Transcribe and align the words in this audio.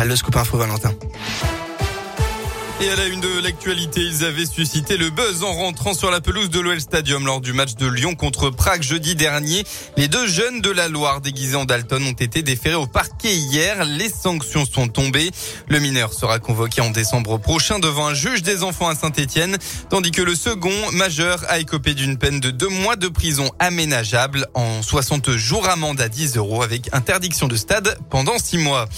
centrale. 0.00 0.08
Le 0.08 0.16
scoop 0.16 0.34
Valentin. 0.34 0.94
Et 2.82 2.88
à 2.88 2.96
la 2.96 3.08
une 3.08 3.20
de 3.20 3.42
l'actualité, 3.42 4.00
ils 4.00 4.24
avaient 4.24 4.46
suscité 4.46 4.96
le 4.96 5.10
buzz 5.10 5.44
en 5.44 5.52
rentrant 5.52 5.92
sur 5.92 6.10
la 6.10 6.22
pelouse 6.22 6.48
de 6.48 6.60
l'OL 6.60 6.80
Stadium 6.80 7.26
lors 7.26 7.42
du 7.42 7.52
match 7.52 7.74
de 7.74 7.86
Lyon 7.86 8.14
contre 8.14 8.48
Prague 8.48 8.82
jeudi 8.82 9.14
dernier. 9.14 9.64
Les 9.98 10.08
deux 10.08 10.26
jeunes 10.26 10.62
de 10.62 10.70
la 10.70 10.88
Loire 10.88 11.20
déguisés 11.20 11.56
en 11.56 11.66
Dalton 11.66 12.02
ont 12.02 12.12
été 12.12 12.42
déférés 12.42 12.76
au 12.76 12.86
parquet 12.86 13.34
hier. 13.34 13.84
Les 13.84 14.08
sanctions 14.08 14.64
sont 14.64 14.88
tombées. 14.88 15.30
Le 15.68 15.78
mineur 15.78 16.14
sera 16.14 16.38
convoqué 16.38 16.80
en 16.80 16.88
décembre 16.88 17.36
prochain 17.36 17.80
devant 17.80 18.06
un 18.06 18.14
juge 18.14 18.42
des 18.42 18.62
enfants 18.62 18.88
à 18.88 18.94
Saint-Etienne, 18.94 19.58
tandis 19.90 20.10
que 20.10 20.22
le 20.22 20.34
second 20.34 20.72
majeur 20.94 21.44
a 21.48 21.58
écopé 21.58 21.92
d'une 21.92 22.16
peine 22.16 22.40
de 22.40 22.50
deux 22.50 22.70
mois 22.70 22.96
de 22.96 23.08
prison 23.08 23.50
aménageable 23.58 24.46
en 24.54 24.80
60 24.80 25.32
jours 25.32 25.68
amende 25.68 26.00
à 26.00 26.08
10 26.08 26.38
euros 26.38 26.62
avec 26.62 26.88
interdiction 26.94 27.46
de 27.46 27.56
stade 27.56 27.98
pendant 28.08 28.38
six 28.38 28.56
mois. 28.56 28.88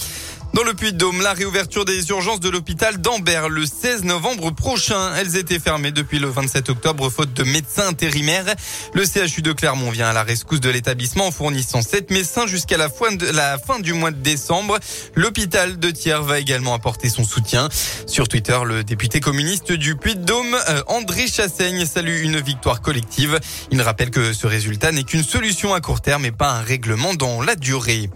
Dans 0.53 0.61
le 0.61 0.75
Puy-de-Dôme, 0.75 1.19
la 1.23 1.33
réouverture 1.33 1.83
des 1.83 2.09
urgences 2.09 2.39
de 2.39 2.47
l'hôpital 2.47 3.01
d'Ambert 3.01 3.49
le 3.49 3.65
16 3.65 4.03
novembre 4.03 4.51
prochain. 4.51 5.15
Elles 5.15 5.35
étaient 5.35 5.57
fermées 5.57 5.91
depuis 5.91 6.19
le 6.19 6.27
27 6.27 6.69
octobre 6.69 7.09
faute 7.09 7.33
de 7.33 7.43
médecins 7.43 7.87
intérimaires. 7.87 8.45
Le 8.93 9.03
CHU 9.03 9.41
de 9.41 9.51
Clermont 9.51 9.89
vient 9.89 10.09
à 10.09 10.13
la 10.13 10.21
rescousse 10.21 10.59
de 10.59 10.69
l'établissement 10.69 11.25
en 11.25 11.31
fournissant 11.31 11.81
sept 11.81 12.11
médecins 12.11 12.45
jusqu'à 12.45 12.77
la 12.77 12.87
fin 12.87 13.79
du 13.79 13.93
mois 13.93 14.11
de 14.11 14.21
décembre. 14.21 14.77
L'hôpital 15.15 15.79
de 15.79 15.89
Thiers 15.89 16.21
va 16.21 16.37
également 16.37 16.75
apporter 16.75 17.09
son 17.09 17.23
soutien. 17.23 17.67
Sur 18.05 18.27
Twitter, 18.27 18.59
le 18.63 18.83
député 18.83 19.21
communiste 19.21 19.71
du 19.71 19.95
Puy-de-Dôme, 19.95 20.55
euh, 20.69 20.83
André 20.85 21.25
Chassaigne, 21.25 21.83
salue 21.87 22.21
une 22.21 22.39
victoire 22.39 22.81
collective. 22.81 23.39
Il 23.71 23.81
rappelle 23.81 24.11
que 24.11 24.33
ce 24.33 24.45
résultat 24.45 24.91
n'est 24.91 25.03
qu'une 25.03 25.23
solution 25.23 25.73
à 25.73 25.81
court 25.81 26.01
terme 26.01 26.25
et 26.25 26.31
pas 26.31 26.51
un 26.51 26.61
règlement 26.61 27.15
dans 27.15 27.41
la 27.41 27.55
durée. 27.55 28.11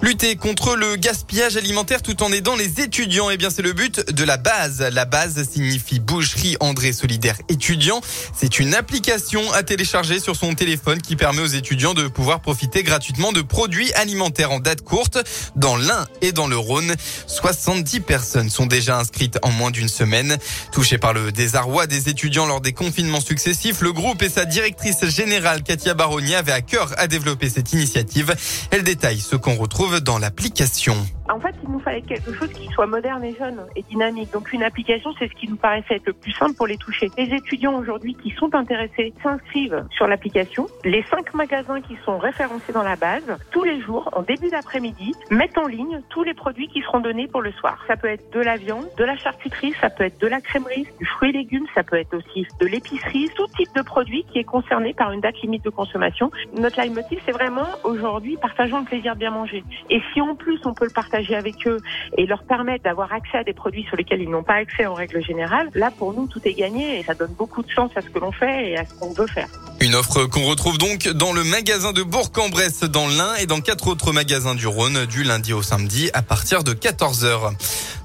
Lutter 0.00 0.36
contre 0.36 0.76
le 0.76 0.94
gaspillage 0.94 1.56
alimentaire 1.56 2.02
tout 2.02 2.22
en 2.22 2.30
aidant 2.30 2.54
les 2.54 2.80
étudiants, 2.80 3.30
eh 3.30 3.36
bien 3.36 3.50
c'est 3.50 3.62
le 3.62 3.72
but 3.72 4.12
de 4.12 4.22
la 4.22 4.36
base. 4.36 4.80
La 4.92 5.04
base 5.04 5.42
signifie 5.50 5.98
boucherie 5.98 6.56
André 6.60 6.92
Solidaire 6.92 7.36
étudiant. 7.48 8.00
C'est 8.32 8.60
une 8.60 8.74
application 8.74 9.52
à 9.52 9.64
télécharger 9.64 10.20
sur 10.20 10.36
son 10.36 10.54
téléphone 10.54 11.02
qui 11.02 11.16
permet 11.16 11.42
aux 11.42 11.46
étudiants 11.46 11.94
de 11.94 12.06
pouvoir 12.06 12.40
profiter 12.40 12.84
gratuitement 12.84 13.32
de 13.32 13.42
produits 13.42 13.92
alimentaires 13.94 14.52
en 14.52 14.60
date 14.60 14.82
courte 14.82 15.18
dans 15.56 15.76
l'Ain 15.76 16.06
et 16.22 16.30
dans 16.30 16.46
le 16.46 16.56
Rhône. 16.56 16.94
70 17.26 17.98
personnes 18.00 18.50
sont 18.50 18.66
déjà 18.66 18.98
inscrites 18.98 19.38
en 19.42 19.50
moins 19.50 19.72
d'une 19.72 19.88
semaine. 19.88 20.38
Touché 20.70 20.98
par 20.98 21.12
le 21.12 21.32
désarroi 21.32 21.88
des 21.88 22.08
étudiants 22.08 22.46
lors 22.46 22.60
des 22.60 22.72
confinements 22.72 23.20
successifs, 23.20 23.80
le 23.80 23.92
groupe 23.92 24.22
et 24.22 24.28
sa 24.28 24.44
directrice 24.44 25.04
générale 25.06 25.64
Katia 25.64 25.94
Baroni 25.94 26.36
avaient 26.36 26.52
à 26.52 26.62
cœur 26.62 26.94
à 26.98 27.08
développer 27.08 27.50
cette 27.50 27.72
initiative. 27.72 28.36
Elle 28.70 28.84
détaille 28.84 29.18
ce 29.18 29.34
qu'on 29.34 29.56
retrouve 29.56 29.87
dans 29.96 30.18
l'application. 30.18 30.96
En 31.30 31.40
fait, 31.40 31.54
il 31.62 31.70
nous 31.70 31.78
fallait 31.80 32.00
quelque 32.00 32.32
chose 32.32 32.50
qui 32.52 32.66
soit 32.68 32.86
moderne 32.86 33.22
et 33.22 33.34
jeune 33.34 33.60
et 33.76 33.82
dynamique. 33.82 34.32
Donc 34.32 34.52
une 34.52 34.62
application, 34.62 35.12
c'est 35.18 35.28
ce 35.28 35.34
qui 35.34 35.46
nous 35.48 35.56
paraissait 35.56 35.96
être 35.96 36.06
le 36.06 36.14
plus 36.14 36.32
simple 36.32 36.54
pour 36.54 36.66
les 36.66 36.78
toucher. 36.78 37.10
Les 37.18 37.34
étudiants 37.34 37.76
aujourd'hui 37.78 38.14
qui 38.14 38.30
sont 38.30 38.54
intéressés 38.54 39.12
s'inscrivent 39.22 39.84
sur 39.90 40.06
l'application. 40.06 40.66
Les 40.84 41.02
cinq 41.10 41.34
magasins 41.34 41.82
qui 41.82 41.98
sont 42.04 42.18
référencés 42.18 42.72
dans 42.72 42.82
la 42.82 42.96
base, 42.96 43.36
tous 43.50 43.64
les 43.64 43.80
jours, 43.82 44.08
en 44.12 44.22
début 44.22 44.48
d'après-midi, 44.48 45.12
mettent 45.30 45.58
en 45.58 45.66
ligne 45.66 46.00
tous 46.08 46.22
les 46.22 46.34
produits 46.34 46.68
qui 46.68 46.80
seront 46.80 47.00
donnés 47.00 47.28
pour 47.28 47.42
le 47.42 47.52
soir. 47.52 47.84
Ça 47.86 47.96
peut 47.96 48.08
être 48.08 48.32
de 48.32 48.40
la 48.40 48.56
viande, 48.56 48.86
de 48.96 49.04
la 49.04 49.16
charcuterie, 49.16 49.74
ça 49.80 49.90
peut 49.90 50.04
être 50.04 50.20
de 50.20 50.26
la 50.26 50.40
crèmerie, 50.40 50.86
du 50.98 51.04
fruit 51.04 51.28
et 51.30 51.32
légumes, 51.32 51.66
ça 51.74 51.82
peut 51.82 51.96
être 51.96 52.16
aussi 52.16 52.46
de 52.58 52.66
l'épicerie, 52.66 53.28
tout 53.36 53.46
type 53.48 53.68
de 53.76 53.82
produit 53.82 54.24
qui 54.32 54.38
est 54.38 54.44
concerné 54.44 54.94
par 54.94 55.12
une 55.12 55.20
date 55.20 55.38
limite 55.42 55.64
de 55.64 55.70
consommation. 55.70 56.30
Notre 56.56 56.80
leitmotiv, 56.80 57.20
c'est 57.26 57.32
vraiment 57.32 57.66
aujourd'hui 57.84 58.38
partageons 58.38 58.78
le 58.80 58.86
plaisir 58.86 59.14
de 59.14 59.18
bien 59.18 59.30
manger. 59.30 59.62
Et 59.90 60.00
si 60.12 60.20
en 60.22 60.34
plus 60.34 60.60
on 60.64 60.72
peut 60.72 60.86
le 60.86 60.94
partager 60.94 61.17
avec 61.34 61.66
eux 61.66 61.80
et 62.16 62.26
leur 62.26 62.42
permettre 62.44 62.84
d'avoir 62.84 63.12
accès 63.12 63.38
à 63.38 63.44
des 63.44 63.52
produits 63.52 63.84
sur 63.84 63.96
lesquels 63.96 64.22
ils 64.22 64.30
n'ont 64.30 64.42
pas 64.42 64.54
accès 64.54 64.86
en 64.86 64.94
règle 64.94 65.22
générale, 65.22 65.68
là 65.74 65.90
pour 65.90 66.12
nous 66.12 66.26
tout 66.26 66.40
est 66.44 66.54
gagné 66.54 67.00
et 67.00 67.02
ça 67.04 67.14
donne 67.14 67.34
beaucoup 67.34 67.62
de 67.62 67.70
sens 67.70 67.90
à 67.96 68.00
ce 68.00 68.10
que 68.10 68.18
l'on 68.18 68.32
fait 68.32 68.70
et 68.70 68.78
à 68.78 68.84
ce 68.84 68.94
qu'on 68.94 69.12
veut 69.12 69.26
faire. 69.26 69.48
Une 69.80 69.94
offre 69.94 70.24
qu'on 70.24 70.44
retrouve 70.44 70.76
donc 70.76 71.06
dans 71.06 71.32
le 71.32 71.44
magasin 71.44 71.92
de 71.92 72.02
Bourg-en-Bresse 72.02 72.80
dans 72.80 73.06
l'Ain 73.06 73.36
et 73.36 73.46
dans 73.46 73.60
quatre 73.60 73.86
autres 73.86 74.12
magasins 74.12 74.56
du 74.56 74.66
Rhône 74.66 75.06
du 75.06 75.22
lundi 75.22 75.52
au 75.52 75.62
samedi 75.62 76.10
à 76.14 76.22
partir 76.22 76.64
de 76.64 76.74
14h. 76.74 77.52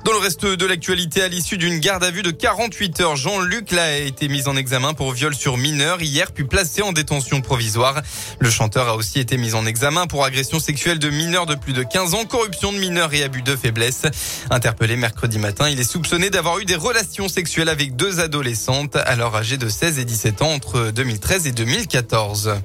Dans 0.04 0.12
le 0.12 0.18
reste 0.18 0.46
de 0.46 0.66
l'actualité, 0.66 1.22
à 1.22 1.30
l'issue 1.30 1.58
d'une 1.58 1.80
garde 1.80 2.04
à 2.04 2.12
vue 2.12 2.24
de 2.24 2.32
48 2.32 3.00
heures, 3.00 3.16
Jean-Luc 3.16 3.72
là 3.72 3.86
a 3.86 3.96
été 3.96 4.28
mis 4.28 4.50
en 4.50 4.58
examen 4.58 4.94
pour 4.94 5.14
viol 5.14 5.34
sur 5.34 5.56
mineur 5.56 6.02
hier, 6.02 6.34
puis 6.34 6.44
placé 6.44 6.82
en 6.82 6.92
détention 6.92 7.40
provisoire. 7.40 8.02
Le 8.40 8.50
chanteur 8.50 8.90
a 8.90 8.96
aussi 8.98 9.22
été 9.22 9.38
mis 9.38 9.54
en 9.54 9.66
examen 9.66 10.06
pour 10.06 10.26
agression 10.26 10.60
sexuelle 10.60 11.00
de 11.00 11.10
mineurs 11.10 11.46
de 11.46 11.56
plus 11.56 11.72
de 11.72 11.84
15 11.84 12.16
ans, 12.16 12.26
corruption 12.26 12.74
de 12.74 12.80
mineurs 12.80 13.14
et 13.14 13.24
abus 13.24 13.44
de 13.44 13.56
faiblesse. 13.56 14.02
Interpellé 14.50 14.98
mercredi 14.98 15.40
matin, 15.40 15.70
il 15.70 15.80
est 15.80 15.90
soupçonné 15.90 16.30
d'avoir 16.30 16.60
eu 16.60 16.66
des 16.66 16.76
relations 16.76 17.30
sexuelles 17.30 17.70
avec 17.70 17.96
deux 17.96 18.20
adolescentes, 18.20 18.98
alors 18.98 19.38
âgées 19.38 19.58
de 19.58 19.70
16 19.70 20.00
et 20.00 20.06
17 20.06 20.42
ans 20.42 20.52
entre 20.52 20.92
2013 20.92 21.48
et 21.48 21.54
2014. 21.64 22.56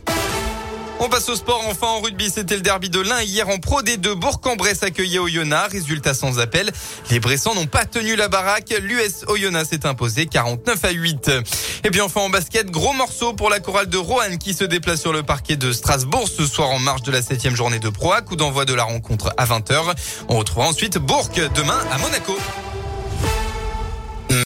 On 0.99 1.09
passe 1.09 1.29
au 1.29 1.37
sport. 1.37 1.63
Enfin, 1.69 1.87
en 1.87 2.01
rugby, 2.01 2.29
c'était 2.29 2.57
le 2.57 2.63
derby 2.63 2.91
de 2.91 2.99
l'Ain 2.99 3.23
hier 3.23 3.49
en 3.49 3.59
Pro 3.59 3.83
D2. 3.83 4.15
Bourg-en-Bresse 4.15 4.83
accueillait 4.83 5.21
Oyonnax. 5.21 5.73
Résultat 5.73 6.15
sans 6.15 6.41
appel. 6.41 6.73
Les 7.11 7.21
Bressans 7.21 7.55
n'ont 7.55 7.67
pas 7.67 7.85
tenu 7.85 8.17
la 8.17 8.27
baraque. 8.27 8.75
L'US 8.83 9.25
Oyonnax 9.29 9.69
s'est 9.71 9.87
imposé 9.87 10.27
49 10.27 10.85
à 10.85 10.91
8. 10.91 11.31
Et 11.85 11.91
puis 11.91 12.01
enfin 12.01 12.23
en 12.23 12.31
basket, 12.31 12.73
gros 12.73 12.93
morceau 12.93 13.33
pour 13.35 13.51
la 13.51 13.61
chorale 13.61 13.89
de 13.89 13.99
Roanne 13.99 14.39
qui 14.39 14.53
se 14.53 14.65
déplace 14.65 15.01
sur 15.01 15.13
le 15.13 15.23
parquet 15.23 15.55
de 15.55 15.71
Strasbourg 15.71 16.29
ce 16.29 16.45
soir 16.45 16.71
en 16.71 16.81
marge 16.81 17.03
de 17.03 17.13
la 17.13 17.23
septième 17.23 17.55
journée 17.55 17.79
de 17.79 17.91
Pro 17.91 18.15
Coup 18.27 18.35
d'envoi 18.35 18.65
de 18.65 18.75
la 18.75 18.83
rencontre 18.83 19.33
à 19.37 19.47
20h. 19.47 19.95
On 20.29 20.39
retrouvera 20.39 20.67
ensuite 20.67 20.99
Bourg 20.99 21.31
demain 21.55 21.79
à 21.93 21.99
Monaco. 21.99 22.37